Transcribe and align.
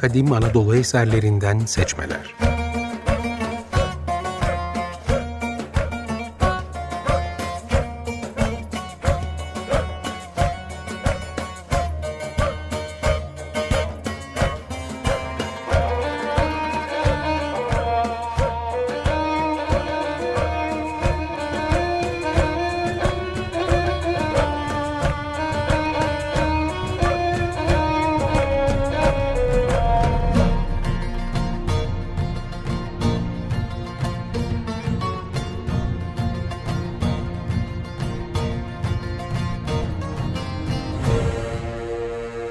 kadim 0.00 0.32
Anadolu 0.32 0.76
eserlerinden 0.76 1.58
seçmeler. 1.58 2.47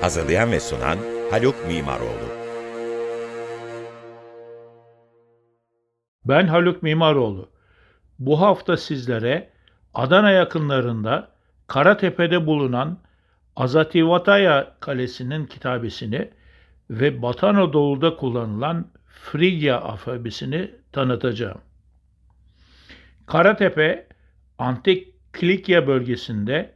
Hazırlayan 0.02 0.52
ve 0.52 0.60
sunan 0.60 0.98
Haluk 1.32 1.68
Mimaroğlu. 1.68 2.28
Ben 6.26 6.48
Haluk 6.48 6.84
Mimaroğlu. 6.84 7.50
Bu 8.20 8.42
hafta 8.42 8.78
sizlere 8.78 9.50
Adana 9.94 10.32
yakınlarında 10.32 11.32
Karatepe'de 11.68 12.48
bulunan 12.48 13.00
Azativataya 13.56 14.76
Kalesi'nin 14.80 15.46
kitabesini 15.46 16.30
ve 16.90 17.22
Batı 17.22 17.48
Anadolu'da 17.48 18.16
kullanılan 18.16 18.88
Frigya 19.08 19.82
alfabesini 19.82 20.72
tanıtacağım. 20.92 21.62
Karatepe, 23.26 24.08
antik 24.58 25.34
Kilikya 25.34 25.88
bölgesinde 25.88 26.74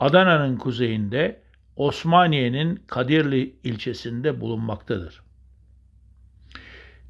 Adana'nın 0.00 0.56
kuzeyinde 0.56 1.47
Osmaniye'nin 1.78 2.82
Kadirli 2.86 3.56
ilçesinde 3.64 4.40
bulunmaktadır. 4.40 5.22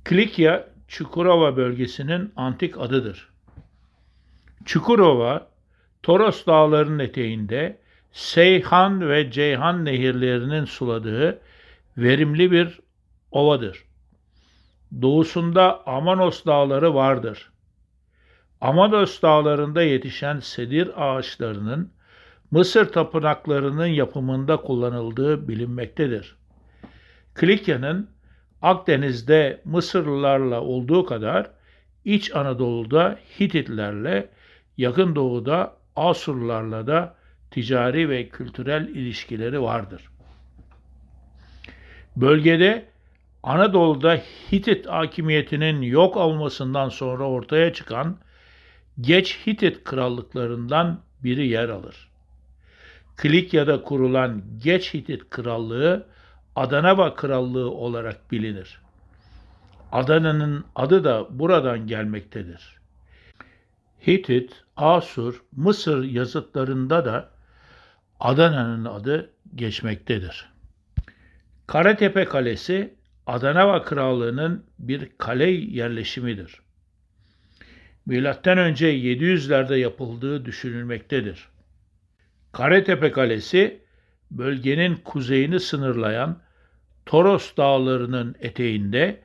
Klikya, 0.04 0.68
Çukurova 0.88 1.56
bölgesinin 1.56 2.32
antik 2.36 2.78
adıdır. 2.78 3.28
Çukurova, 4.64 5.48
Toros 6.02 6.46
dağlarının 6.46 6.98
eteğinde 6.98 7.78
Seyhan 8.12 9.08
ve 9.08 9.30
Ceyhan 9.30 9.84
nehirlerinin 9.84 10.64
suladığı 10.64 11.40
verimli 11.96 12.50
bir 12.50 12.80
ovadır. 13.30 13.84
Doğusunda 15.02 15.86
Amanos 15.86 16.46
dağları 16.46 16.94
vardır. 16.94 17.50
Amanos 18.60 19.22
dağlarında 19.22 19.82
yetişen 19.82 20.40
sedir 20.40 20.90
ağaçlarının 20.96 21.92
Mısır 22.50 22.92
tapınaklarının 22.92 23.86
yapımında 23.86 24.56
kullanıldığı 24.56 25.48
bilinmektedir. 25.48 26.36
Klikya'nın 27.34 28.10
Akdeniz'de 28.62 29.60
Mısırlılarla 29.64 30.60
olduğu 30.60 31.06
kadar 31.06 31.50
İç 32.04 32.34
Anadolu'da 32.34 33.18
Hititlerle, 33.40 34.30
Yakın 34.76 35.14
Doğu'da 35.16 35.76
Asurlarla 35.96 36.86
da 36.86 37.14
ticari 37.50 38.08
ve 38.08 38.28
kültürel 38.28 38.88
ilişkileri 38.88 39.62
vardır. 39.62 40.08
Bölgede 42.16 42.84
Anadolu'da 43.42 44.14
Hitit 44.52 44.86
hakimiyetinin 44.86 45.82
yok 45.82 46.16
olmasından 46.16 46.88
sonra 46.88 47.24
ortaya 47.24 47.72
çıkan 47.72 48.16
geç 49.00 49.46
Hitit 49.46 49.84
krallıklarından 49.84 51.00
biri 51.24 51.46
yer 51.46 51.68
alır. 51.68 52.08
Klikya'da 53.18 53.82
kurulan 53.82 54.42
Geç 54.62 54.94
Hitit 54.94 55.30
Krallığı 55.30 56.06
Adanava 56.56 57.14
Krallığı 57.14 57.70
olarak 57.70 58.32
bilinir. 58.32 58.80
Adana'nın 59.92 60.64
adı 60.74 61.04
da 61.04 61.38
buradan 61.38 61.86
gelmektedir. 61.86 62.78
Hitit, 64.06 64.64
Asur, 64.76 65.42
Mısır 65.52 66.04
yazıtlarında 66.04 67.04
da 67.04 67.30
Adana'nın 68.20 68.84
adı 68.84 69.30
geçmektedir. 69.54 70.52
Karatepe 71.66 72.24
Kalesi 72.24 72.94
Adanava 73.26 73.82
Krallığı'nın 73.82 74.64
bir 74.78 75.08
kale 75.18 75.50
yerleşimidir. 75.50 76.60
Milattan 78.06 78.58
önce 78.58 78.92
700'lerde 78.92 79.76
yapıldığı 79.76 80.44
düşünülmektedir. 80.44 81.48
Karetepe 82.52 83.12
Kalesi 83.12 83.82
bölgenin 84.30 84.96
kuzeyini 84.96 85.60
sınırlayan 85.60 86.38
Toros 87.06 87.56
Dağları'nın 87.56 88.36
eteğinde 88.40 89.20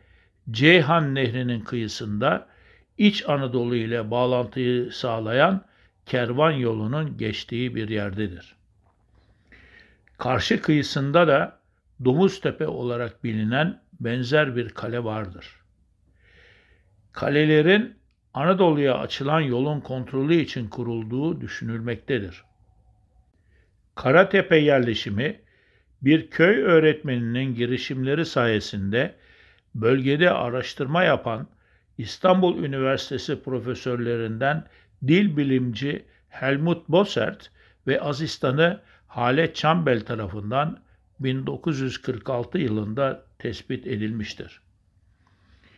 Ceyhan 0.51 1.15
Nehri'nin 1.15 1.61
kıyısında 1.61 2.47
İç 2.97 3.29
Anadolu 3.29 3.75
ile 3.75 4.11
bağlantıyı 4.11 4.91
sağlayan 4.91 5.65
kervan 6.05 6.51
yolunun 6.51 7.17
geçtiği 7.17 7.75
bir 7.75 7.89
yerdedir. 7.89 8.55
Karşı 10.17 10.61
kıyısında 10.61 11.27
da 11.27 11.59
Domuztepe 12.05 12.67
olarak 12.67 13.23
bilinen 13.23 13.81
benzer 13.99 14.55
bir 14.55 14.69
kale 14.69 15.03
vardır. 15.03 15.55
Kalelerin 17.11 17.95
Anadolu'ya 18.33 18.97
açılan 18.97 19.41
yolun 19.41 19.79
kontrolü 19.79 20.35
için 20.35 20.67
kurulduğu 20.67 21.41
düşünülmektedir. 21.41 22.43
Karatepe 23.95 24.57
yerleşimi 24.57 25.39
bir 26.01 26.29
köy 26.29 26.63
öğretmeninin 26.63 27.55
girişimleri 27.55 28.25
sayesinde 28.25 29.15
bölgede 29.75 30.31
araştırma 30.31 31.03
yapan 31.03 31.47
İstanbul 31.97 32.63
Üniversitesi 32.63 33.43
profesörlerinden 33.43 34.67
dil 35.07 35.37
bilimci 35.37 36.05
Helmut 36.29 36.89
Bossert 36.89 37.51
ve 37.87 38.01
asistanı 38.01 38.79
Halet 39.07 39.55
Çambel 39.55 40.05
tarafından 40.05 40.79
1946 41.19 42.57
yılında 42.57 43.25
tespit 43.39 43.87
edilmiştir. 43.87 44.61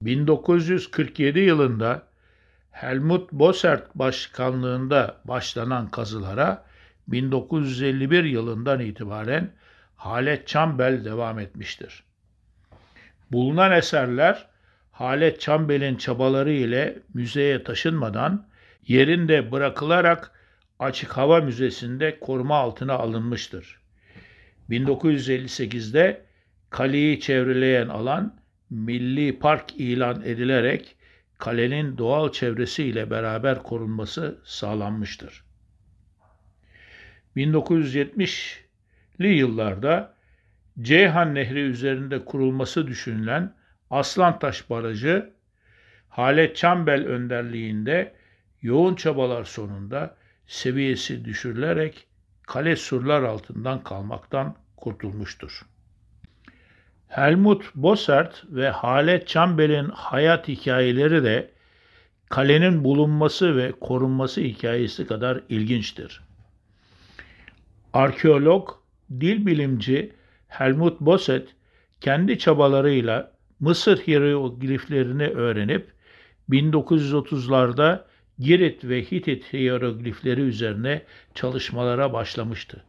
1947 0.02 1.40
yılında 1.40 2.08
Helmut 2.72 3.32
Bossert 3.32 3.96
başkanlığında 3.96 5.22
başlanan 5.26 5.88
kazılara 5.88 6.66
1951 7.08 8.24
yılından 8.24 8.80
itibaren 8.80 9.52
Halet 9.96 10.48
Çambel 10.48 11.06
devam 11.06 11.40
etmiştir. 11.40 12.04
Bulunan 13.32 13.72
eserler 13.72 14.48
Halet 14.92 15.42
Çambel'in 15.42 15.96
çabaları 15.96 16.52
ile 16.52 17.00
müzeye 17.14 17.64
taşınmadan 17.64 18.48
yerinde 18.88 19.52
bırakılarak 19.52 20.32
Açık 20.80 21.18
Hava 21.18 21.42
Müzesi'nde 21.42 22.20
koruma 22.20 22.56
altına 22.56 22.94
alınmıştır. 22.94 23.80
1958'de 24.70 26.26
kaleyi 26.70 27.20
çevreleyen 27.20 27.88
alan 27.88 28.36
milli 28.70 29.40
park 29.40 29.76
ilan 29.76 30.22
edilerek 30.22 30.96
kalenin 31.38 31.98
doğal 31.98 32.32
çevresi 32.32 32.84
ile 32.84 33.10
beraber 33.10 33.64
korunması 33.64 34.38
sağlanmıştır. 34.44 35.45
1970'li 37.36 39.28
yıllarda 39.28 40.16
Ceyhan 40.82 41.36
Nehri 41.36 41.60
üzerinde 41.60 42.26
kurulması 42.26 42.88
düşünülen 42.88 43.54
Aslantaş 43.90 44.70
Barajı 44.70 45.34
Halet 46.10 46.56
Çambel 46.56 47.08
önderliğinde 47.08 48.14
yoğun 48.62 48.96
çabalar 48.96 49.44
sonunda 49.44 50.16
seviyesi 50.48 51.26
düşürülerek 51.26 52.08
kale 52.48 52.76
surlar 52.76 53.24
altından 53.24 53.84
kalmaktan 53.84 54.56
kurtulmuştur. 54.78 55.62
Helmut 57.08 57.76
Bossert 57.76 58.44
ve 58.50 58.70
Halet 58.70 59.28
Çambel'in 59.28 59.90
hayat 59.90 60.48
hikayeleri 60.48 61.24
de 61.24 61.52
kalenin 62.30 62.84
bulunması 62.84 63.56
ve 63.58 63.72
korunması 63.72 64.42
hikayesi 64.42 65.08
kadar 65.08 65.42
ilginçtir. 65.50 66.25
Arkeolog, 67.96 68.70
dil 69.20 69.46
bilimci 69.46 70.14
Helmut 70.48 71.02
Bosset 71.02 71.48
kendi 72.02 72.40
çabalarıyla 72.40 73.32
Mısır 73.60 73.98
hierogliflerini 73.98 75.28
öğrenip 75.28 75.92
1930'larda 76.50 78.04
Girit 78.40 78.84
ve 78.84 79.02
Hitit 79.02 79.54
hieroglifleri 79.54 80.42
üzerine 80.42 81.02
çalışmalara 81.34 82.14
başlamıştı. 82.14 82.84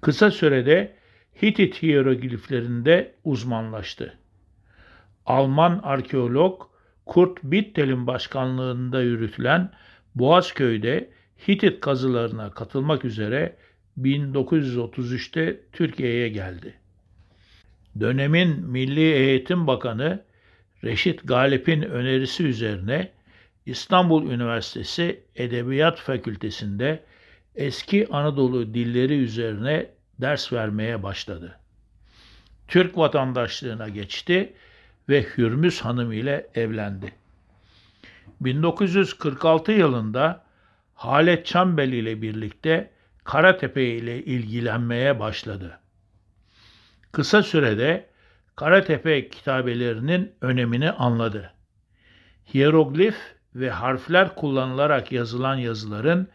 Kısa 0.00 0.30
sürede 0.30 0.94
Hitit 1.42 1.82
hierogliflerinde 1.82 3.14
uzmanlaştı. 3.24 4.18
Alman 5.26 5.80
arkeolog 5.82 6.62
Kurt 7.06 7.42
Bittel'in 7.42 8.06
başkanlığında 8.06 9.02
yürütülen 9.02 9.70
Boğazköy'de 10.14 11.10
Hitit 11.48 11.80
kazılarına 11.80 12.50
katılmak 12.50 13.04
üzere 13.04 13.56
1933'te 14.00 15.60
Türkiye'ye 15.72 16.28
geldi. 16.28 16.74
Dönemin 18.00 18.66
Milli 18.66 19.12
Eğitim 19.12 19.66
Bakanı 19.66 20.24
Reşit 20.84 21.28
Galip'in 21.28 21.82
önerisi 21.82 22.44
üzerine 22.44 23.10
İstanbul 23.66 24.30
Üniversitesi 24.30 25.20
Edebiyat 25.36 25.98
Fakültesi'nde 25.98 27.02
eski 27.54 28.08
Anadolu 28.10 28.74
dilleri 28.74 29.14
üzerine 29.18 29.86
ders 30.20 30.52
vermeye 30.52 31.02
başladı. 31.02 31.58
Türk 32.68 32.98
vatandaşlığına 32.98 33.88
geçti 33.88 34.52
ve 35.08 35.22
Hürmüz 35.22 35.80
Hanım 35.80 36.12
ile 36.12 36.46
evlendi. 36.54 37.12
1946 38.40 39.72
yılında 39.72 40.44
Halet 40.94 41.46
Çambel 41.46 41.92
ile 41.92 42.22
birlikte 42.22 42.90
Karatepe 43.24 43.84
ile 43.84 44.24
ilgilenmeye 44.24 45.20
başladı. 45.20 45.80
Kısa 47.12 47.42
sürede 47.42 48.06
Karatepe 48.56 49.28
kitabelerinin 49.28 50.32
önemini 50.40 50.90
anladı. 50.90 51.52
Hieroglif 52.54 53.16
ve 53.54 53.70
harfler 53.70 54.34
kullanılarak 54.34 55.12
yazılan 55.12 55.56
yazıların 55.56 56.28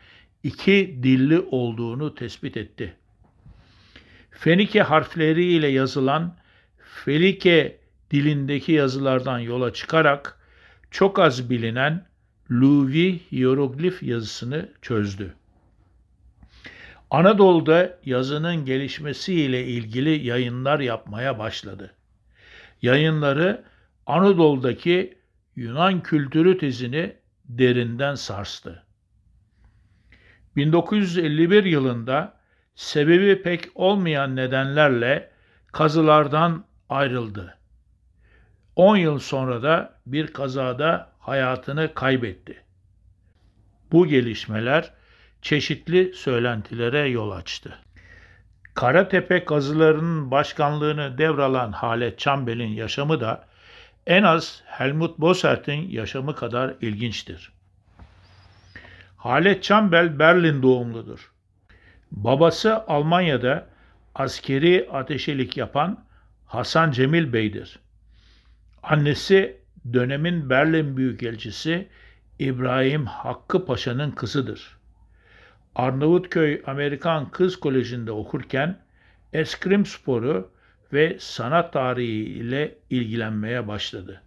iki 0.44 1.00
dilli 1.04 1.40
olduğunu 1.40 2.16
tespit 2.16 2.58
etti. 2.58 2.94
Fenike 4.32 4.82
harfleriyle 4.82 5.68
yazılan 5.68 6.36
Felike 7.06 7.80
dilindeki 8.12 8.72
yazılardan 8.72 9.40
yola 9.40 9.74
çıkarak 9.74 10.40
çok 10.92 11.20
az 11.20 11.50
bilinen 11.50 12.06
Luvi 12.52 13.20
hieroglif 13.32 14.04
yazısını 14.04 14.70
çözdü. 14.82 15.39
Anadolu'da 17.12 17.98
yazının 18.06 18.66
gelişmesiyle 18.66 19.66
ilgili 19.66 20.28
yayınlar 20.28 20.80
yapmaya 20.80 21.40
başladı. 21.40 21.94
Yayınları 22.82 23.64
Anadolu'daki 24.06 25.18
Yunan 25.56 26.04
kültürü 26.04 26.58
tezini 26.58 27.16
derinden 27.46 28.16
sarstı. 28.16 28.84
1951 30.56 31.64
yılında 31.64 32.40
sebebi 32.76 33.42
pek 33.42 33.66
olmayan 33.76 34.36
nedenlerle 34.36 35.32
kazılardan 35.72 36.66
ayrıldı. 36.90 37.58
10 38.76 38.98
yıl 38.98 39.20
sonra 39.20 39.64
da 39.64 39.94
bir 40.06 40.28
kazada 40.28 41.12
hayatını 41.20 41.94
kaybetti. 41.94 42.64
Bu 43.92 44.08
gelişmeler 44.08 44.94
çeşitli 45.42 46.14
söylentilere 46.14 47.08
yol 47.08 47.32
açtı. 47.32 47.78
Karatepe 48.74 49.46
kazılarının 49.46 50.32
başkanlığını 50.32 51.18
devralan 51.18 51.72
Halet 51.72 52.20
Çambel'in 52.20 52.70
yaşamı 52.70 53.22
da 53.22 53.48
en 54.08 54.24
az 54.24 54.64
Helmut 54.66 55.20
Bossert'in 55.20 55.90
yaşamı 55.90 56.36
kadar 56.36 56.74
ilginçtir. 56.82 57.52
Halet 59.18 59.64
Çambel 59.64 60.20
Berlin 60.20 60.62
doğumludur. 60.62 61.32
Babası 62.12 62.84
Almanya'da 62.88 63.68
askeri 64.16 64.90
ateşelik 64.92 65.58
yapan 65.58 66.06
Hasan 66.46 66.92
Cemil 66.92 67.34
Bey'dir. 67.34 67.80
Annesi 68.84 69.58
dönemin 69.94 70.50
Berlin 70.50 70.98
Büyükelçisi 70.98 71.88
İbrahim 72.40 73.06
Hakkı 73.06 73.66
Paşa'nın 73.66 74.12
kızıdır. 74.12 74.79
Arnavutköy 75.76 76.62
Amerikan 76.66 77.32
Kız 77.32 77.60
Koleji'nde 77.60 78.12
okurken 78.12 78.80
eskrim 79.34 79.86
sporu 79.86 80.52
ve 80.94 81.18
sanat 81.20 81.74
tarihi 81.74 82.24
ile 82.24 82.78
ilgilenmeye 82.90 83.68
başladı. 83.68 84.22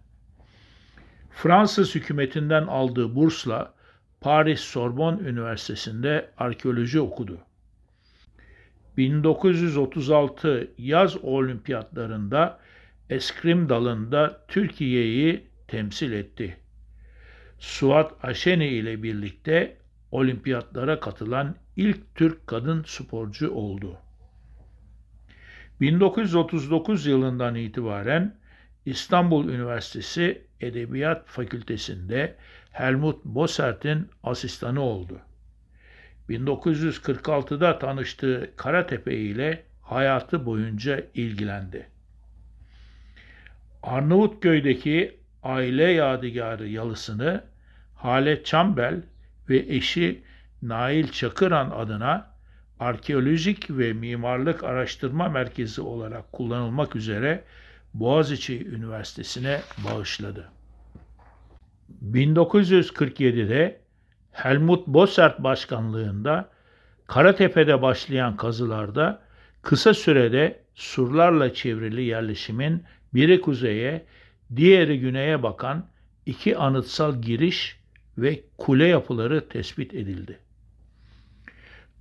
Fransız 1.31 1.95
hükümetinden 1.95 2.63
aldığı 2.63 3.15
bursla 3.15 3.73
Paris 4.21 4.59
Sorbonne 4.59 5.29
Üniversitesi'nde 5.29 6.29
arkeoloji 6.37 6.99
okudu. 6.99 7.37
1936 8.97 10.67
yaz 10.77 11.17
olimpiyatlarında 11.23 12.59
eskrim 13.09 13.69
dalında 13.69 14.45
Türkiye'yi 14.47 15.47
temsil 15.67 16.11
etti. 16.11 16.57
Suat 17.59 18.25
Aşeni 18.25 18.67
ile 18.67 19.03
birlikte 19.03 19.77
olimpiyatlara 20.13 20.99
katılan 20.99 21.55
ilk 21.75 22.15
Türk 22.15 22.47
kadın 22.47 22.83
sporcu 22.87 23.51
oldu. 23.51 23.97
1939 25.81 27.05
yılından 27.05 27.55
itibaren 27.55 28.35
İstanbul 28.85 29.49
Üniversitesi 29.49 30.41
Edebiyat 30.61 31.27
Fakültesi'nde 31.27 32.35
Helmut 32.71 33.25
Bossert'in 33.25 34.09
asistanı 34.23 34.81
oldu. 34.81 35.19
1946'da 36.29 37.79
tanıştığı 37.79 38.51
Karatepe 38.57 39.15
ile 39.15 39.63
hayatı 39.81 40.45
boyunca 40.45 41.03
ilgilendi. 41.13 41.87
Arnavutköy'deki 43.83 45.17
aile 45.43 45.91
yadigarı 45.91 46.67
yalısını 46.67 47.43
Halet 47.95 48.45
Çambel 48.45 49.01
ve 49.49 49.57
eşi 49.57 50.23
Nail 50.61 51.07
Çakıran 51.07 51.71
adına 51.71 52.33
arkeolojik 52.79 53.69
ve 53.69 53.93
mimarlık 53.93 54.63
araştırma 54.63 55.29
merkezi 55.29 55.81
olarak 55.81 56.31
kullanılmak 56.31 56.95
üzere 56.95 57.43
Boğaziçi 57.93 58.67
Üniversitesi'ne 58.67 59.61
bağışladı. 59.85 60.49
1947'de 62.11 63.79
Helmut 64.31 64.87
Bossert 64.87 65.39
başkanlığında 65.39 66.49
Karatepe'de 67.07 67.81
başlayan 67.81 68.37
kazılarda 68.37 69.21
kısa 69.61 69.93
sürede 69.93 70.59
surlarla 70.75 71.53
çevrili 71.53 72.03
yerleşimin 72.03 72.83
biri 73.13 73.41
kuzeye, 73.41 74.05
diğeri 74.55 74.99
güneye 74.99 75.43
bakan 75.43 75.85
iki 76.25 76.57
anıtsal 76.57 77.21
giriş 77.21 77.82
ve 78.17 78.43
kule 78.57 78.87
yapıları 78.87 79.49
tespit 79.49 79.93
edildi. 79.93 80.39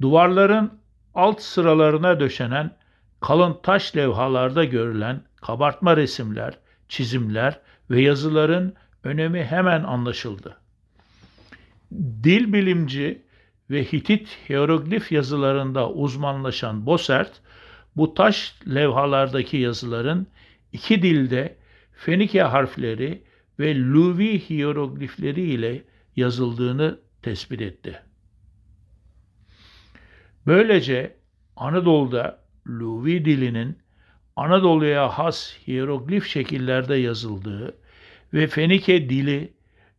Duvarların 0.00 0.72
alt 1.14 1.42
sıralarına 1.42 2.20
döşenen 2.20 2.76
kalın 3.20 3.58
taş 3.62 3.96
levhalarda 3.96 4.64
görülen 4.64 5.22
kabartma 5.36 5.96
resimler, 5.96 6.58
çizimler 6.88 7.60
ve 7.90 8.02
yazıların 8.02 8.74
önemi 9.04 9.44
hemen 9.44 9.82
anlaşıldı. 9.82 10.56
Dil 12.22 12.52
bilimci 12.52 13.22
ve 13.70 13.84
Hitit 13.84 14.38
hieroglif 14.48 15.12
yazılarında 15.12 15.90
uzmanlaşan 15.90 16.86
Bossert, 16.86 17.40
bu 17.96 18.14
taş 18.14 18.54
levhalardaki 18.74 19.56
yazıların 19.56 20.26
iki 20.72 21.02
dilde 21.02 21.56
Fenike 21.92 22.42
harfleri 22.42 23.22
ve 23.58 23.80
Luvi 23.80 24.40
hieroglifleri 24.50 25.42
ile 25.42 25.82
yazıldığını 26.16 26.98
tespit 27.22 27.60
etti. 27.60 28.02
Böylece 30.46 31.16
Anadolu'da 31.56 32.38
Luvi 32.68 33.24
dilinin 33.24 33.78
Anadolu'ya 34.36 35.08
has 35.08 35.54
hieroglif 35.66 36.26
şekillerde 36.26 36.96
yazıldığı 36.96 37.76
ve 38.34 38.46
Fenike 38.46 39.08
dili 39.08 39.52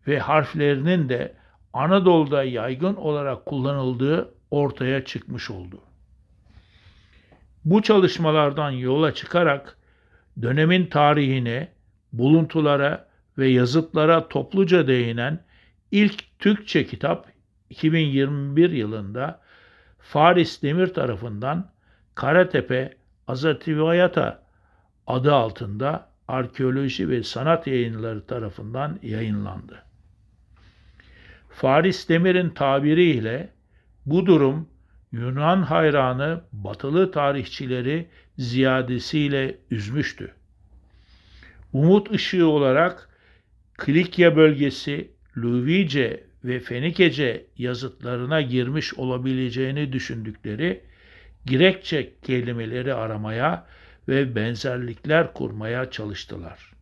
ve 0.08 0.20
harflerinin 0.20 1.10
de 1.10 1.34
Anadolu'da 1.74 2.44
yaygın 2.44 2.96
olarak 2.96 3.46
kullanıldığı 3.46 4.34
ortaya 4.52 5.06
çıkmış 5.06 5.52
oldu. 5.52 5.82
Bu 7.66 7.82
çalışmalardan 7.82 8.72
yola 8.72 9.14
çıkarak 9.14 9.78
dönemin 10.42 10.86
tarihine, 10.86 11.72
buluntulara 12.14 13.08
ve 13.38 13.48
yazıtlara 13.48 14.28
topluca 14.28 14.88
değinen 14.88 15.40
ilk 15.94 16.40
Türkçe 16.40 16.86
kitap 16.86 17.28
2021 17.70 18.70
yılında 18.70 19.42
Faris 20.00 20.62
Demir 20.62 20.88
tarafından 20.88 21.72
Karatepe 22.16 22.98
Azativayata 23.28 24.44
adı 25.08 25.34
altında 25.34 26.10
arkeoloji 26.28 27.10
ve 27.10 27.24
sanat 27.24 27.68
yayınları 27.68 28.26
tarafından 28.26 29.00
yayınlandı. 29.04 29.84
Faris 31.50 32.10
Demir'in 32.10 32.50
tabiriyle 32.50 33.50
bu 34.06 34.26
durum 34.26 34.70
Yunan 35.12 35.62
hayranı 35.62 36.42
batılı 36.52 37.12
tarihçileri 37.12 38.10
ziyadesiyle 38.38 39.58
üzmüştü. 39.72 40.34
Umut 41.74 42.12
ışığı 42.12 42.48
olarak 42.48 43.10
Klikya 43.78 44.36
bölgesi, 44.36 45.13
Luvice 45.38 46.24
ve 46.44 46.60
Fenikece 46.60 47.46
yazıtlarına 47.58 48.42
girmiş 48.42 48.94
olabileceğini 48.94 49.94
düşündükleri 49.94 50.84
Girekçe 51.46 52.14
kelimeleri 52.22 52.94
aramaya 52.94 53.66
ve 54.08 54.36
benzerlikler 54.36 55.34
kurmaya 55.34 55.92
çalıştılar. 55.92 56.74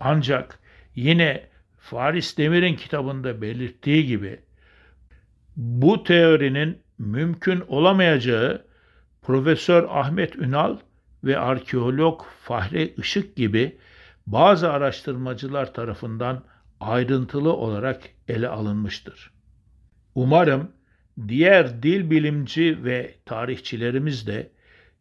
Ancak 0.00 0.58
yine 0.94 1.46
Faris 1.78 2.38
Demir'in 2.38 2.76
kitabında 2.76 3.42
belirttiği 3.42 4.06
gibi 4.06 4.40
bu 5.56 6.04
teorinin 6.04 6.78
mümkün 6.98 7.60
olamayacağı 7.68 8.64
Profesör 9.22 9.86
Ahmet 9.88 10.36
Ünal 10.36 10.78
ve 11.24 11.38
arkeolog 11.38 12.22
Fahri 12.42 12.94
Işık 12.96 13.36
gibi 13.36 13.78
bazı 14.26 14.72
araştırmacılar 14.72 15.74
tarafından 15.74 16.44
ayrıntılı 16.80 17.52
olarak 17.52 18.00
ele 18.28 18.48
alınmıştır. 18.48 19.30
Umarım 20.14 20.72
diğer 21.28 21.82
dil 21.82 22.10
bilimci 22.10 22.84
ve 22.84 23.14
tarihçilerimiz 23.26 24.26
de 24.26 24.50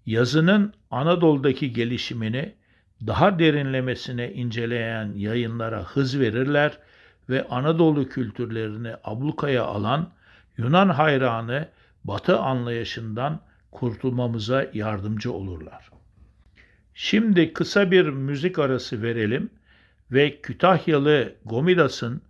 yazının 0.05 0.73
Anadolu'daki 0.91 1.73
gelişimini 1.73 2.55
daha 3.07 3.39
derinlemesine 3.39 4.33
inceleyen 4.33 5.13
yayınlara 5.15 5.83
hız 5.83 6.19
verirler 6.19 6.77
ve 7.29 7.47
Anadolu 7.47 8.09
kültürlerini 8.09 8.93
ablukaya 9.03 9.63
alan 9.65 10.09
Yunan 10.57 10.89
hayranı 10.89 11.67
Batı 12.03 12.39
anlayışından 12.39 13.41
kurtulmamıza 13.71 14.65
yardımcı 14.73 15.33
olurlar. 15.33 15.89
Şimdi 16.93 17.53
kısa 17.53 17.91
bir 17.91 18.05
müzik 18.05 18.59
arası 18.59 19.01
verelim 19.01 19.49
ve 20.11 20.41
Kütahyalı 20.41 21.35
Gomidas'ın 21.45 22.21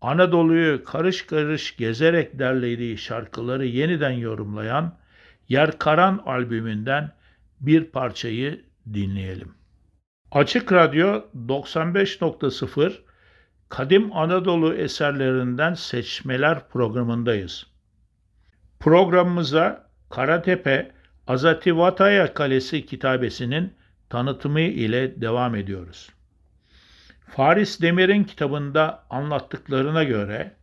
Anadolu'yu 0.00 0.84
karış 0.84 1.26
karış 1.26 1.76
gezerek 1.76 2.38
derlediği 2.38 2.98
şarkıları 2.98 3.66
yeniden 3.66 4.10
yorumlayan 4.10 4.98
Yer 5.48 5.78
Karan 5.78 6.22
albümünden 6.26 7.12
bir 7.60 7.84
parçayı 7.84 8.64
dinleyelim. 8.92 9.54
Açık 10.32 10.72
Radyo 10.72 11.24
95.0 11.48 12.92
Kadim 13.68 14.16
Anadolu 14.16 14.74
eserlerinden 14.74 15.74
seçmeler 15.74 16.68
programındayız. 16.68 17.66
Programımıza 18.80 19.90
Karatepe 20.10 20.92
Azativataya 21.26 22.34
Kalesi 22.34 22.86
kitabesinin 22.86 23.74
tanıtımı 24.10 24.60
ile 24.60 25.20
devam 25.20 25.54
ediyoruz. 25.54 26.13
Faris 27.26 27.80
Demir'in 27.82 28.24
kitabında 28.24 29.04
anlattıklarına 29.10 30.04
göre 30.04 30.56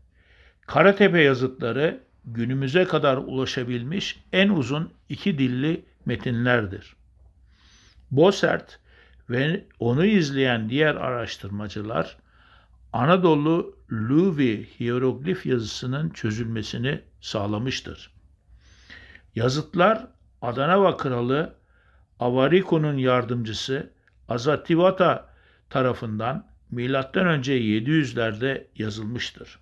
Karatepe 0.67 1.21
yazıtları 1.21 2.03
günümüze 2.25 2.85
kadar 2.85 3.17
ulaşabilmiş 3.17 4.23
en 4.33 4.49
uzun 4.49 4.93
iki 5.09 5.37
dilli 5.37 5.85
metinlerdir. 6.05 6.95
Bosert 8.11 8.79
ve 9.29 9.65
onu 9.79 10.05
izleyen 10.05 10.69
diğer 10.69 10.95
araştırmacılar 10.95 12.17
Anadolu 12.93 13.75
Luvi 13.91 14.69
hieroglif 14.79 15.45
yazısının 15.45 16.09
çözülmesini 16.09 17.01
sağlamıştır. 17.21 18.13
Yazıtlar 19.35 20.07
Adanava 20.41 20.97
kralı 20.97 21.55
Avariko'nun 22.19 22.97
yardımcısı 22.97 23.89
Azativata 24.29 25.29
tarafından 25.69 26.50
M.Ö. 26.71 26.83
700'lerde 26.83 28.67
yazılmıştır. 28.75 29.59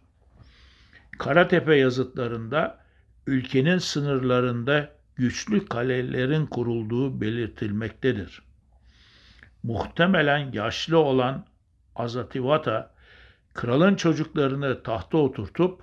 Karatepe 1.19 1.75
yazıtlarında 1.75 2.79
ülkenin 3.27 3.77
sınırlarında 3.77 4.91
güçlü 5.15 5.65
kalelerin 5.65 6.45
kurulduğu 6.45 7.21
belirtilmektedir. 7.21 8.41
Muhtemelen 9.63 10.51
yaşlı 10.51 10.97
olan 10.97 11.45
Azativata, 11.95 12.93
kralın 13.53 13.95
çocuklarını 13.95 14.83
tahta 14.83 15.17
oturtup 15.17 15.81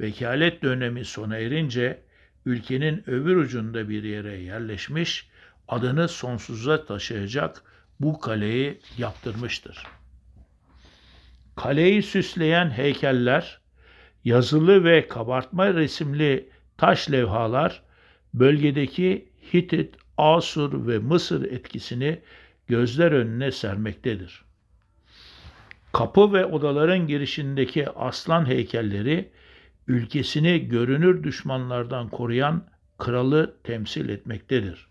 vekalet 0.00 0.62
dönemi 0.62 1.04
sona 1.04 1.36
erince 1.36 2.02
ülkenin 2.46 3.10
öbür 3.10 3.36
ucunda 3.36 3.88
bir 3.88 4.02
yere 4.02 4.36
yerleşmiş, 4.36 5.28
adını 5.68 6.08
sonsuza 6.08 6.84
taşıyacak 6.84 7.62
bu 8.00 8.20
kaleyi 8.20 8.80
yaptırmıştır. 8.98 9.86
Kaleyi 11.56 12.02
süsleyen 12.02 12.70
heykeller, 12.70 13.60
yazılı 14.24 14.84
ve 14.84 15.08
kabartma 15.08 15.74
resimli 15.74 16.48
taş 16.76 17.10
levhalar 17.10 17.82
bölgedeki 18.34 19.28
Hitit, 19.54 19.94
Asur 20.18 20.86
ve 20.86 20.98
Mısır 20.98 21.52
etkisini 21.52 22.20
gözler 22.66 23.12
önüne 23.12 23.52
sermektedir. 23.52 24.44
Kapı 25.92 26.32
ve 26.32 26.46
odaların 26.46 27.06
girişindeki 27.06 27.90
aslan 27.90 28.46
heykelleri 28.46 29.30
ülkesini 29.88 30.68
görünür 30.68 31.22
düşmanlardan 31.22 32.08
koruyan 32.08 32.64
kralı 32.98 33.56
temsil 33.64 34.08
etmektedir. 34.08 34.86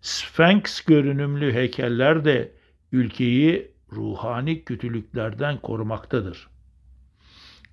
Sphinx 0.00 0.80
görünümlü 0.80 1.52
heykeller 1.52 2.24
de 2.24 2.52
ülkeyi 2.92 3.75
ruhani 3.92 4.64
kötülüklerden 4.64 5.58
korumaktadır. 5.58 6.48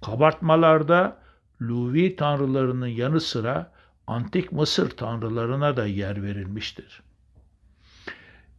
Kabartmalarda 0.06 1.18
Luvi 1.62 2.16
tanrılarının 2.16 2.88
yanı 2.88 3.22
sıra 3.22 3.72
antik 4.08 4.52
Mısır 4.52 4.90
tanrılarına 4.90 5.78
da 5.78 5.86
yer 5.86 6.24
verilmiştir. 6.24 7.02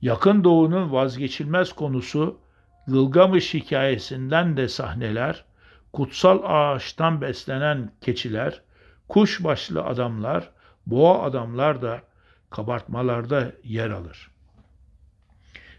Yakın 0.02 0.44
Doğu'nun 0.44 0.92
vazgeçilmez 0.92 1.72
konusu 1.72 2.38
Gılgamış 2.86 3.54
hikayesinden 3.54 4.56
de 4.56 4.68
sahneler, 4.68 5.44
kutsal 5.92 6.40
ağaçtan 6.44 7.20
beslenen 7.20 7.92
keçiler, 8.00 8.62
kuş 9.08 9.44
başlı 9.44 9.84
adamlar, 9.84 10.50
boğa 10.86 11.22
adamlar 11.22 11.82
da 11.82 12.02
kabartmalarda 12.50 13.52
yer 13.64 13.90
alır. 13.90 14.30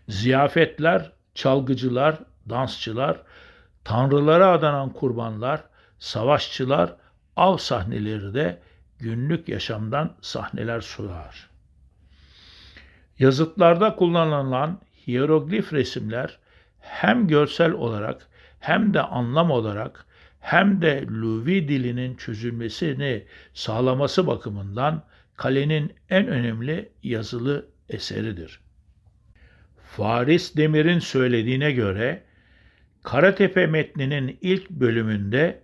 Ziyafetler, 0.09 1.11
çalgıcılar, 1.35 2.19
dansçılar, 2.49 3.21
tanrılara 3.83 4.47
adanan 4.47 4.89
kurbanlar, 4.89 5.63
savaşçılar, 5.99 6.95
av 7.35 7.57
sahneleri 7.57 8.33
de 8.33 8.59
günlük 8.99 9.49
yaşamdan 9.49 10.15
sahneler 10.21 10.81
sunar. 10.81 11.49
Yazıtlarda 13.19 13.95
kullanılan 13.95 14.81
hieroglif 15.07 15.73
resimler 15.73 16.39
hem 16.79 17.27
görsel 17.27 17.71
olarak 17.71 18.27
hem 18.59 18.93
de 18.93 19.01
anlam 19.01 19.51
olarak 19.51 20.05
hem 20.39 20.81
de 20.81 21.05
Luvi 21.07 21.67
dilinin 21.67 22.15
çözülmesini 22.15 23.25
sağlaması 23.53 24.27
bakımından 24.27 25.03
kalenin 25.37 25.93
en 26.09 26.27
önemli 26.27 26.89
yazılı 27.03 27.65
eseridir. 27.89 28.64
Faris 29.95 30.57
Demir'in 30.57 30.99
söylediğine 30.99 31.71
göre 31.71 32.23
Karatepe 33.03 33.67
metninin 33.67 34.37
ilk 34.41 34.69
bölümünde 34.69 35.61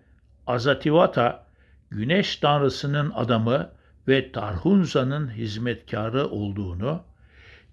Azativata 0.47 1.47
güneş 1.89 2.35
tanrısının 2.35 3.11
adamı 3.15 3.69
ve 4.07 4.31
Tarhunza'nın 4.31 5.29
hizmetkarı 5.29 6.27
olduğunu, 6.27 7.03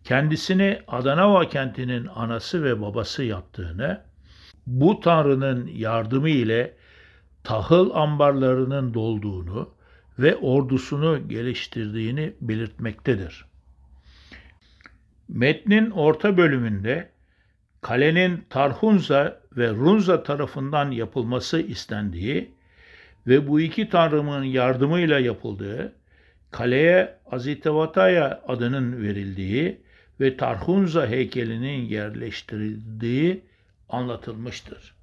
kendisini 0.04 0.82
Adanava 0.88 1.48
kentinin 1.48 2.06
anası 2.14 2.64
ve 2.64 2.80
babası 2.80 3.24
yaptığını, 3.24 4.00
bu 4.66 5.00
tanrının 5.00 5.66
yardımı 5.66 6.28
ile 6.28 6.74
tahıl 7.44 7.90
ambarlarının 7.90 8.94
dolduğunu 8.94 9.70
ve 10.18 10.36
ordusunu 10.36 11.28
geliştirdiğini 11.28 12.32
belirtmektedir. 12.40 13.47
Metnin 15.28 15.90
orta 15.90 16.36
bölümünde 16.36 17.10
kalenin 17.80 18.46
Tarhunza 18.50 19.40
ve 19.56 19.68
Runza 19.70 20.22
tarafından 20.22 20.90
yapılması 20.90 21.60
istendiği 21.60 22.50
ve 23.26 23.48
bu 23.48 23.60
iki 23.60 23.88
tanrımın 23.88 24.44
yardımıyla 24.44 25.18
yapıldığı, 25.18 25.92
kaleye 26.50 27.18
Azitevataya 27.30 28.42
adının 28.48 29.02
verildiği 29.02 29.80
ve 30.20 30.36
Tarhunza 30.36 31.06
heykelinin 31.06 31.80
yerleştirildiği 31.84 33.44
anlatılmıştır. 33.88 34.94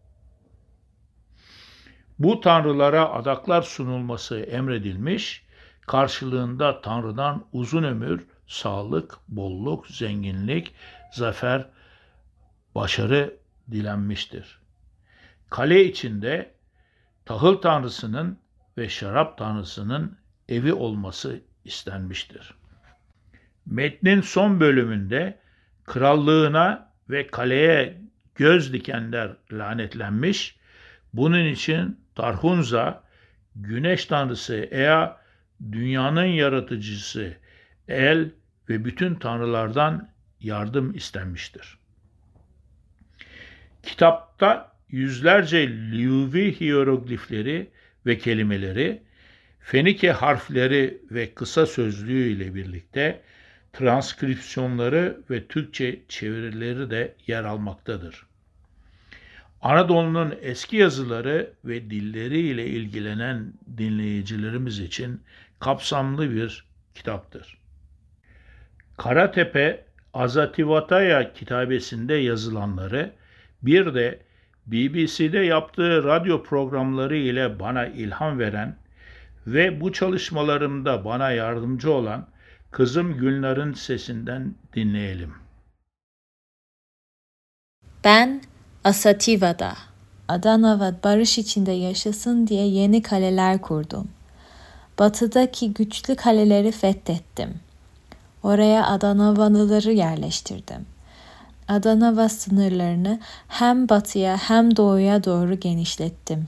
Bu 2.20 2.42
tanrılara 2.42 3.10
adaklar 3.10 3.62
sunulması 3.62 4.40
emredilmiş, 4.40 5.46
karşılığında 5.88 6.82
Tanrı'dan 6.82 7.46
uzun 7.54 7.84
ömür 7.84 8.26
sağlık, 8.48 9.18
bolluk, 9.28 9.88
zenginlik, 9.88 10.74
zafer, 11.12 11.68
başarı 12.76 13.38
dilenmiştir. 13.72 14.60
Kale 15.50 15.86
içinde 15.86 16.52
tahıl 17.26 17.56
tanrısının 17.56 18.40
ve 18.78 18.90
şarap 18.90 19.38
tanrısının 19.38 20.18
evi 20.50 20.74
olması 20.74 21.40
istenmiştir. 21.66 22.54
Metnin 23.66 24.22
son 24.22 24.60
bölümünde 24.60 25.40
krallığına 25.86 26.92
ve 27.10 27.28
kaleye 27.28 28.02
göz 28.36 28.74
dikenler 28.74 29.32
lanetlenmiş. 29.52 30.58
Bunun 31.14 31.46
için 31.46 32.00
Tarhunza, 32.16 33.04
güneş 33.56 34.06
tanrısı 34.06 34.56
Ea, 34.72 35.18
dünyanın 35.72 36.26
yaratıcısı 36.26 37.34
El 37.88 38.32
ve 38.70 38.86
bütün 38.86 39.16
tanrılardan 39.16 40.10
yardım 40.40 40.96
istenmiştir. 40.96 41.78
Kitapta 43.84 44.72
yüzlerce 44.90 45.68
Liuvi 45.70 46.60
hieroglifleri 46.60 47.70
ve 48.06 48.18
kelimeleri, 48.18 49.02
Fenike 49.60 50.12
harfleri 50.12 51.02
ve 51.12 51.34
kısa 51.34 51.66
sözlüğü 51.66 52.30
ile 52.30 52.56
birlikte 52.56 53.22
transkripsiyonları 53.74 55.22
ve 55.30 55.48
Türkçe 55.48 56.02
çevirileri 56.10 56.90
de 56.90 57.16
yer 57.28 57.44
almaktadır. 57.44 58.26
Anadolu'nun 59.62 60.36
eski 60.42 60.76
yazıları 60.78 61.54
ve 61.66 61.90
dilleri 61.90 62.40
ile 62.40 62.68
ilgilenen 62.68 63.54
dinleyicilerimiz 63.78 64.80
için 64.80 65.22
kapsamlı 65.60 66.32
bir 66.32 66.66
kitaptır. 66.96 67.65
Karatepe 68.98 69.86
Azativataya 70.14 71.34
kitabesinde 71.34 72.14
yazılanları 72.14 73.12
bir 73.62 73.94
de 73.94 74.20
BBC'de 74.68 75.40
yaptığı 75.40 76.04
radyo 76.04 76.44
programları 76.44 77.16
ile 77.16 77.60
bana 77.60 77.86
ilham 77.86 78.40
veren 78.40 78.76
ve 79.48 79.82
bu 79.82 79.94
çalışmalarımda 79.94 81.06
bana 81.06 81.32
yardımcı 81.32 81.92
olan 81.92 82.28
kızım 82.72 83.18
Gülnar'ın 83.18 83.74
sesinden 83.74 84.56
dinleyelim. 84.76 85.34
Ben 88.04 88.42
Asativa'da, 88.84 89.74
Adana 90.28 90.80
ve 90.80 91.04
barış 91.04 91.38
içinde 91.38 91.72
yaşasın 91.72 92.48
diye 92.48 92.68
yeni 92.68 93.02
kaleler 93.02 93.62
kurdum. 93.62 94.08
Batıdaki 95.00 95.74
güçlü 95.74 96.16
kaleleri 96.16 96.72
fethettim. 96.72 97.60
Oraya 98.46 98.88
Adanavalıları 98.88 99.92
yerleştirdim. 99.92 100.86
Adanava 101.68 102.30
sınırlarını 102.30 103.20
hem 103.48 103.90
batıya 103.90 104.38
hem 104.38 104.78
doğuya 104.78 105.24
doğru 105.24 105.60
genişlettim. 105.60 106.48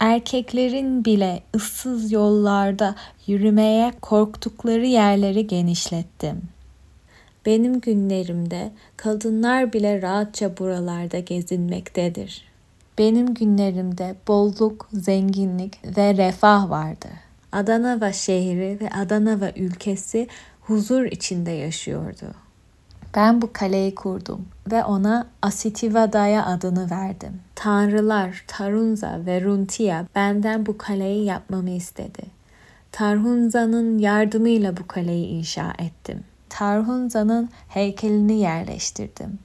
Erkeklerin 0.00 1.04
bile 1.04 1.42
ıssız 1.56 2.12
yollarda 2.12 2.94
yürümeye 3.26 3.92
korktukları 4.02 4.86
yerleri 4.86 5.46
genişlettim. 5.46 6.42
Benim 7.46 7.80
günlerimde 7.80 8.72
kadınlar 8.96 9.72
bile 9.72 10.02
rahatça 10.02 10.58
buralarda 10.58 11.18
gezinmektedir. 11.18 12.44
Benim 12.98 13.34
günlerimde 13.34 14.16
bolluk, 14.28 14.88
zenginlik 14.92 15.96
ve 15.96 16.16
refah 16.16 16.70
vardı. 16.70 17.08
Adana 17.52 18.00
ve 18.00 18.12
şehri 18.12 18.78
ve 18.80 18.90
Adana 18.90 19.40
ve 19.40 19.52
ülkesi 19.56 20.28
huzur 20.68 21.04
içinde 21.04 21.50
yaşıyordu. 21.50 22.26
Ben 23.16 23.42
bu 23.42 23.52
kaleyi 23.52 23.94
kurdum 23.94 24.48
ve 24.70 24.84
ona 24.84 25.26
Asitivadaya 25.42 26.46
adını 26.46 26.90
verdim. 26.90 27.40
Tanrılar 27.54 28.44
Tarunza 28.46 29.20
ve 29.26 29.42
Runtia 29.42 30.04
benden 30.14 30.66
bu 30.66 30.78
kaleyi 30.78 31.24
yapmamı 31.24 31.70
istedi. 31.70 32.22
Tarhunza'nın 32.92 33.98
yardımıyla 33.98 34.76
bu 34.76 34.86
kaleyi 34.86 35.26
inşa 35.26 35.72
ettim. 35.78 36.24
Tarhunza'nın 36.48 37.48
heykelini 37.68 38.38
yerleştirdim. 38.38 39.38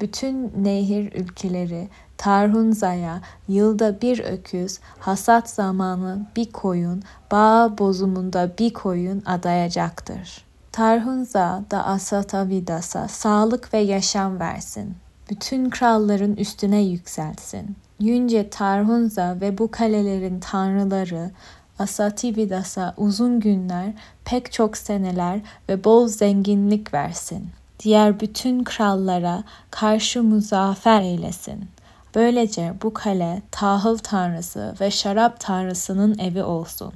Bütün 0.00 0.52
nehir 0.64 1.12
ülkeleri 1.12 1.88
Tarhunza'ya 2.16 3.20
yılda 3.48 4.00
bir 4.00 4.18
öküz, 4.24 4.78
hasat 4.98 5.50
zamanı 5.50 6.26
bir 6.36 6.52
koyun, 6.52 7.02
bağ 7.32 7.78
bozumunda 7.78 8.50
bir 8.58 8.72
koyun 8.72 9.22
adayacaktır. 9.26 10.47
Tarhunza 10.78 11.64
da 11.70 11.84
Asatavidas'a 11.84 13.08
sağlık 13.08 13.74
ve 13.74 13.78
yaşam 13.78 14.40
versin. 14.40 14.96
Bütün 15.30 15.70
kralların 15.70 16.36
üstüne 16.36 16.82
yükselsin. 16.82 17.76
Yünce 18.00 18.50
Tarhunza 18.50 19.36
ve 19.40 19.58
bu 19.58 19.70
kalelerin 19.70 20.40
tanrıları 20.40 21.30
Asatividas'a 21.78 22.94
uzun 22.96 23.40
günler, 23.40 23.92
pek 24.24 24.52
çok 24.52 24.76
seneler 24.76 25.40
ve 25.68 25.84
bol 25.84 26.08
zenginlik 26.08 26.94
versin. 26.94 27.50
Diğer 27.80 28.20
bütün 28.20 28.64
krallara 28.64 29.42
karşı 29.70 30.22
muzaffer 30.22 31.00
eylesin. 31.00 31.68
Böylece 32.14 32.74
bu 32.82 32.94
kale 32.94 33.42
tahıl 33.50 33.98
tanrısı 33.98 34.74
ve 34.80 34.90
şarap 34.90 35.40
tanrısının 35.40 36.18
evi 36.18 36.42
olsun. 36.42 36.92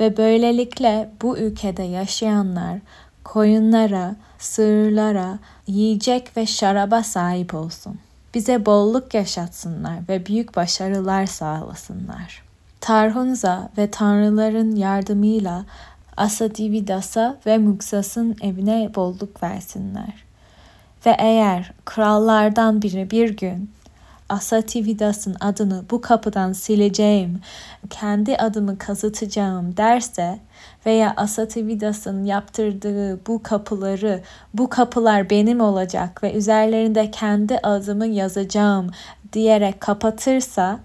Ve 0.00 0.16
böylelikle 0.16 1.10
bu 1.22 1.38
ülkede 1.38 1.82
yaşayanlar 1.82 2.78
koyunlara, 3.24 4.16
sığırlara, 4.38 5.38
yiyecek 5.66 6.36
ve 6.36 6.46
şaraba 6.46 7.02
sahip 7.02 7.54
olsun. 7.54 7.98
Bize 8.34 8.66
bolluk 8.66 9.14
yaşatsınlar 9.14 9.98
ve 10.08 10.26
büyük 10.26 10.56
başarılar 10.56 11.26
sağlasınlar.'' 11.26 12.50
Tarhunza 12.80 13.70
ve 13.78 13.90
tanrıların 13.90 14.76
yardımıyla 14.76 15.64
Asadividas'a 16.16 17.36
ve 17.46 17.58
Muksas'ın 17.58 18.36
evine 18.42 18.90
bolluk 18.94 19.42
versinler. 19.42 20.24
Ve 21.06 21.16
eğer 21.18 21.72
krallardan 21.84 22.82
biri 22.82 23.10
bir 23.10 23.36
gün 23.36 23.70
Asatividas'ın 24.30 25.36
adını 25.40 25.84
bu 25.90 26.00
kapıdan 26.00 26.52
sileceğim, 26.52 27.40
kendi 27.90 28.36
adımı 28.36 28.78
kazıtacağım 28.78 29.76
derse 29.76 30.38
veya 30.86 31.14
Asatividas'ın 31.16 32.24
yaptırdığı 32.24 33.26
bu 33.26 33.42
kapıları, 33.42 34.22
bu 34.54 34.68
kapılar 34.68 35.30
benim 35.30 35.60
olacak 35.60 36.22
ve 36.22 36.32
üzerlerinde 36.32 37.10
kendi 37.10 37.58
adımı 37.58 38.06
yazacağım 38.06 38.90
diyerek 39.32 39.80
kapatırsa 39.80 40.80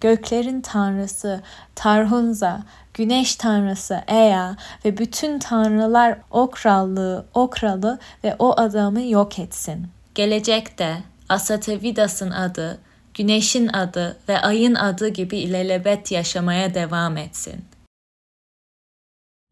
göklerin 0.00 0.60
tanrısı 0.60 1.40
Tarhunza, 1.74 2.62
güneş 2.94 3.36
tanrısı 3.36 4.00
Ea 4.08 4.56
ve 4.84 4.98
bütün 4.98 5.38
tanrılar 5.38 6.18
o 6.30 6.50
krallığı, 6.50 7.24
o 7.34 7.50
kralı 7.50 7.98
ve 8.24 8.36
o 8.38 8.60
adamı 8.60 9.02
yok 9.02 9.38
etsin. 9.38 9.86
Gelecekte 10.14 10.96
Asatevidas'ın 11.28 12.30
adı, 12.30 12.78
güneşin 13.14 13.68
adı 13.68 14.16
ve 14.28 14.38
ayın 14.38 14.74
adı 14.74 15.08
gibi 15.08 15.38
ilelebet 15.38 16.12
yaşamaya 16.12 16.74
devam 16.74 17.16
etsin. 17.16 17.64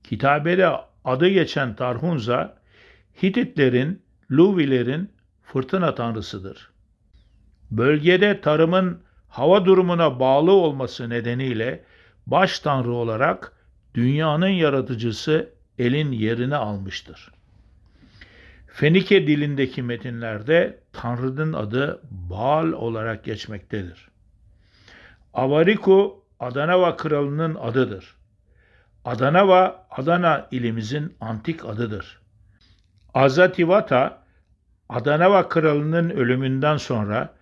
Kitabede 0.05 0.69
adı 1.05 1.29
geçen 1.29 1.77
Tarhunza, 1.77 2.59
Hititlerin, 3.23 4.03
Luvilerin 4.31 5.11
fırtına 5.43 5.95
tanrısıdır. 5.95 6.71
Bölgede 7.71 8.41
tarımın 8.41 9.03
hava 9.29 9.65
durumuna 9.65 10.21
bağlı 10.21 10.53
olması 10.53 11.11
nedeniyle 11.11 11.85
baş 12.27 12.61
tanrı 12.61 12.93
olarak 12.93 13.53
dünyanın 13.95 14.49
yaratıcısı 14.49 15.51
elin 15.79 16.13
yerini 16.13 16.57
almıştır. 16.57 17.33
Fenike 18.67 19.27
dilindeki 19.27 19.83
metinlerde 19.83 20.79
Tanrı'nın 20.99 21.53
adı 21.53 22.01
Baal 22.11 22.73
olarak 22.73 23.25
geçmektedir. 23.25 24.09
Avariku 25.35 26.25
Adanava 26.41 26.97
kralının 26.97 27.55
adıdır. 27.55 28.17
Adanava 29.05 29.87
Adana 29.91 30.49
ilimizin 30.51 31.17
antik 31.21 31.65
adıdır. 31.65 32.21
Azativata 33.15 34.23
Adanava 34.89 35.49
kralının 35.49 36.11
ölümünden 36.11 36.77
sonra 36.77 37.35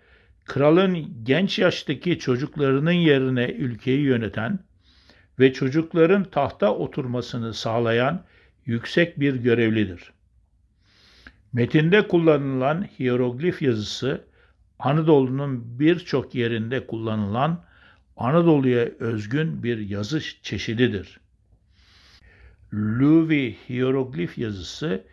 kralın 0.44 1.24
genç 1.24 1.58
yaştaki 1.58 2.18
çocuklarının 2.18 2.90
yerine 2.90 3.46
ülkeyi 3.46 4.00
yöneten 4.00 4.58
ve 5.38 5.52
çocukların 5.52 6.24
tahta 6.24 6.74
oturmasını 6.74 7.54
sağlayan 7.54 8.22
yüksek 8.66 9.20
bir 9.20 9.34
görevlidir. 9.34 10.15
Metinde 11.56 12.08
kullanılan 12.08 12.88
hieroglif 12.98 13.62
yazısı 13.62 14.24
Anadolu'nun 14.78 15.80
birçok 15.80 16.34
yerinde 16.34 16.86
kullanılan 16.86 17.64
Anadolu'ya 18.16 18.88
özgün 18.98 19.62
bir 19.62 19.78
yazı 19.78 20.20
çeşididir. 20.42 21.20
Luvi 22.74 23.56
hieroglif 23.68 24.38
yazısı 24.38 25.04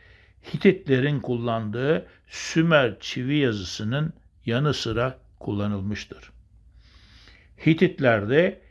Hititlerin 0.54 1.20
kullandığı 1.20 2.06
Sümer 2.28 3.00
çivi 3.00 3.36
yazısının 3.36 4.14
yanı 4.46 4.74
sıra 4.74 5.20
kullanılmıştır. 5.40 6.32
Hititlerde 7.66 8.62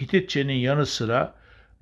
Hititçenin 0.00 0.54
yanı 0.54 0.86
sıra 0.86 1.34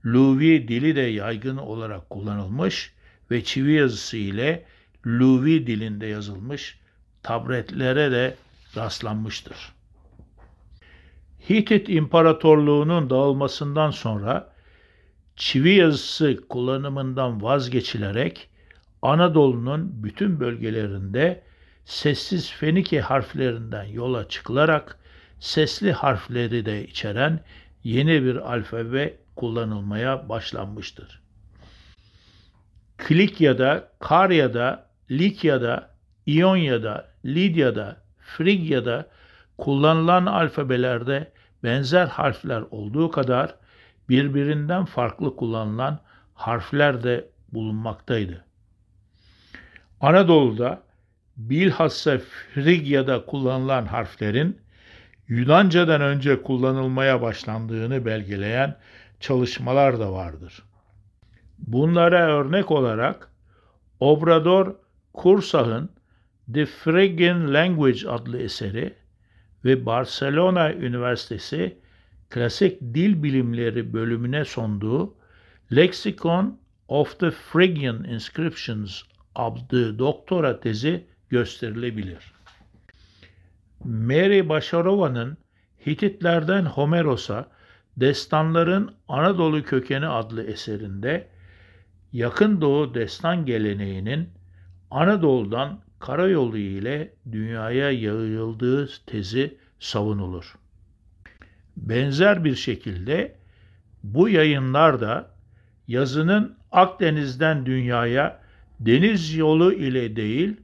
Luvi 0.07 0.69
dili 0.69 0.97
de 0.97 1.01
yaygın 1.01 1.57
olarak 1.57 2.11
kullanılmış 2.11 2.93
ve 3.31 3.45
çivi 3.45 3.73
yazısı 3.73 4.17
ile 4.17 4.65
Luvi 5.07 5.67
dilinde 5.67 6.07
yazılmış 6.07 6.79
tabletlere 7.23 8.11
de 8.11 8.37
rastlanmıştır. 8.77 9.73
Hitit 11.51 11.89
İmparatorluğu'nun 11.89 13.11
dağılmasından 13.11 13.91
sonra 13.91 14.53
çivi 15.37 15.75
yazısı 15.75 16.41
kullanımından 16.49 17.43
vazgeçilerek 17.43 18.49
Anadolu'nun 19.03 20.05
bütün 20.05 20.41
bölgelerinde 20.41 21.43
sessiz 21.85 22.51
Fenike 22.51 23.01
harflerinden 23.01 23.85
yola 23.85 24.29
çıkılarak 24.29 24.99
sesli 25.41 25.93
harfleri 25.93 26.67
de 26.67 26.87
içeren 26.87 27.41
yeni 27.85 28.25
bir 28.25 28.53
alfabe 28.53 29.17
kullanılmaya 29.37 30.29
başlanmıştır. 30.29 31.21
Klikya'da, 32.97 33.89
Karya'da, 34.01 34.90
Likya'da, 35.11 35.91
İonya'da, 36.27 37.09
Lidya'da, 37.25 37.97
Frigya'da 38.19 39.09
kullanılan 39.59 40.27
alfabelerde 40.27 41.33
benzer 41.63 42.07
harfler 42.07 42.63
olduğu 42.71 43.11
kadar 43.11 43.55
birbirinden 44.09 44.85
farklı 44.85 45.37
kullanılan 45.37 45.99
harfler 46.35 47.03
de 47.03 47.29
bulunmaktaydı. 47.53 48.45
Anadolu'da 50.01 50.83
bilhassa 51.37 52.19
Frigya'da 52.55 53.27
kullanılan 53.27 53.87
harflerin 53.87 54.61
Yunanca'dan 55.29 56.01
önce 56.01 56.43
kullanılmaya 56.43 57.23
başlandığını 57.23 58.05
belgeleyen 58.05 58.77
çalışmalar 59.21 60.01
da 60.01 60.13
vardır. 60.13 60.63
Bunlara 61.59 62.27
örnek 62.27 62.71
olarak 62.71 63.31
Obrador 64.01 64.75
Kursah'ın 65.13 65.91
The 66.55 66.67
Phrygian 66.67 67.55
Language 67.55 68.09
adlı 68.09 68.39
eseri 68.39 68.95
ve 69.65 69.87
Barcelona 69.87 70.73
Üniversitesi 70.73 71.79
Klasik 72.31 72.81
Dil 72.81 73.23
Bilimleri 73.23 73.93
bölümüne 73.93 74.45
sunduğu 74.45 75.15
Lexicon 75.77 76.59
of 76.89 77.19
the 77.19 77.31
Phrygian 77.31 78.05
Inscriptions 78.05 79.03
adlı 79.35 79.99
doktora 79.99 80.61
tezi 80.61 81.07
gösterilebilir. 81.29 82.33
Mary 83.85 84.49
Başarova'nın 84.49 85.37
Hititlerden 85.87 86.65
Homeros'a 86.65 87.49
Destanların 87.97 88.95
Anadolu 89.09 89.63
Kökeni 89.63 90.07
adlı 90.07 90.45
eserinde 90.45 91.29
Yakın 92.13 92.61
Doğu 92.61 92.95
destan 92.95 93.47
geleneğinin 93.47 94.29
Anadolu'dan 94.91 95.81
karayolu 95.99 96.59
ile 96.59 97.13
dünyaya 97.33 97.91
yayıldığı 97.91 98.89
tezi 99.07 99.57
savunulur. 99.81 100.55
Benzer 101.77 102.45
bir 102.45 102.55
şekilde 102.55 103.35
bu 104.03 104.29
yayınlar 104.29 105.01
da 105.01 105.31
yazının 105.89 106.57
Akdeniz'den 106.73 107.67
dünyaya 107.67 108.41
deniz 108.81 109.35
yolu 109.35 109.73
ile 109.73 110.17
değil 110.17 110.57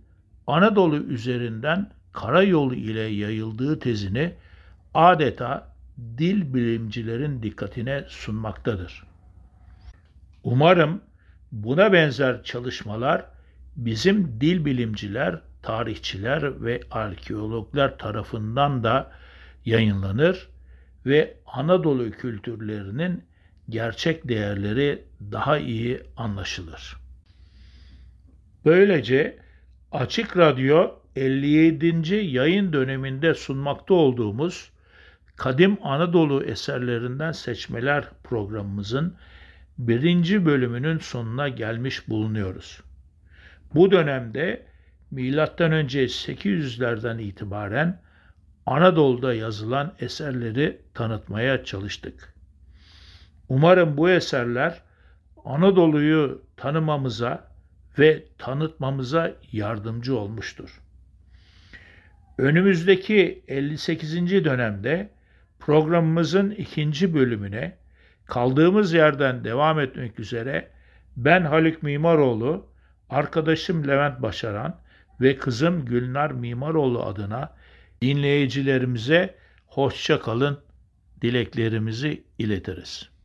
Anadolu 0.46 0.96
üzerinden 0.96 1.90
karayolu 2.12 2.74
ile 2.74 3.00
yayıldığı 3.00 3.78
tezini 3.78 4.34
adeta 4.94 5.72
dil 6.18 6.54
bilimcilerin 6.54 7.42
dikkatine 7.42 8.04
sunmaktadır. 8.08 9.06
Umarım 10.44 11.00
buna 11.52 11.92
benzer 11.92 12.42
çalışmalar 12.42 13.35
bizim 13.76 14.40
dil 14.40 14.64
bilimciler, 14.64 15.40
tarihçiler 15.62 16.64
ve 16.64 16.80
arkeologlar 16.90 17.98
tarafından 17.98 18.84
da 18.84 19.12
yayınlanır 19.64 20.48
ve 21.06 21.36
Anadolu 21.46 22.10
kültürlerinin 22.10 23.24
gerçek 23.68 24.28
değerleri 24.28 25.04
daha 25.32 25.58
iyi 25.58 26.00
anlaşılır. 26.16 26.96
Böylece 28.64 29.38
Açık 29.92 30.36
Radyo 30.36 30.90
57. 31.16 32.14
yayın 32.16 32.72
döneminde 32.72 33.34
sunmakta 33.34 33.94
olduğumuz 33.94 34.70
Kadim 35.36 35.78
Anadolu 35.82 36.44
eserlerinden 36.44 37.32
seçmeler 37.32 38.08
programımızın 38.24 39.14
birinci 39.78 40.46
bölümünün 40.46 40.98
sonuna 40.98 41.48
gelmiş 41.48 42.08
bulunuyoruz. 42.08 42.80
Bu 43.74 43.90
dönemde 43.90 44.66
milattan 45.10 45.72
önce 45.72 46.04
800'lerden 46.04 47.18
itibaren 47.18 48.00
Anadolu'da 48.66 49.34
yazılan 49.34 49.94
eserleri 50.00 50.80
tanıtmaya 50.94 51.64
çalıştık. 51.64 52.34
Umarım 53.48 53.96
bu 53.96 54.10
eserler 54.10 54.82
Anadolu'yu 55.44 56.42
tanımamıza 56.56 57.48
ve 57.98 58.24
tanıtmamıza 58.38 59.32
yardımcı 59.52 60.18
olmuştur. 60.18 60.80
Önümüzdeki 62.38 63.44
58. 63.48 64.44
dönemde 64.44 65.10
programımızın 65.58 66.50
ikinci 66.50 67.14
bölümüne 67.14 67.76
kaldığımız 68.26 68.92
yerden 68.92 69.44
devam 69.44 69.80
etmek 69.80 70.20
üzere 70.20 70.68
ben 71.16 71.42
Haluk 71.42 71.82
Mimaroğlu, 71.82 72.66
arkadaşım 73.10 73.88
Levent 73.88 74.22
Başaran 74.22 74.80
ve 75.20 75.36
kızım 75.36 75.84
Gülnar 75.84 76.30
Mimaroğlu 76.30 77.04
adına 77.04 77.54
dinleyicilerimize 78.02 79.34
hoşça 79.66 80.20
kalın 80.20 80.60
dileklerimizi 81.22 82.24
iletiriz. 82.38 83.15